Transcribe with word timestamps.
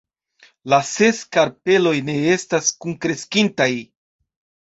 La 0.73 0.77
ses 0.91 1.19
karpeloj 1.35 1.93
ne 2.09 2.15
estas 2.37 2.71
kunkreskintaj. 2.85 3.71